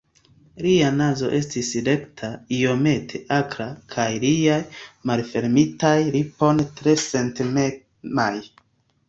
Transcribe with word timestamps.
Lia 0.65 0.85
nazo 0.93 1.27
estis 1.39 1.67
rekta, 1.87 2.29
iomete 2.59 3.21
akra 3.37 3.67
kaj 3.97 4.07
liaj 4.25 4.57
malfermitaj 5.11 5.93
lipoj 6.17 6.51
tre 6.83 6.99
sentemaj. 7.05 8.33